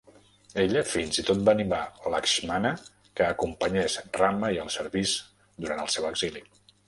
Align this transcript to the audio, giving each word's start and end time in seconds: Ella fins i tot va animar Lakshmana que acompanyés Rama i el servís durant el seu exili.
Ella 0.61 0.81
fins 0.91 1.19
i 1.23 1.25
tot 1.27 1.43
va 1.49 1.53
animar 1.57 1.81
Lakshmana 2.13 2.71
que 3.21 3.27
acompanyés 3.27 3.99
Rama 4.21 4.51
i 4.55 4.59
el 4.63 4.75
servís 4.79 5.15
durant 5.67 5.85
el 5.85 5.93
seu 5.97 6.09
exili. 6.13 6.43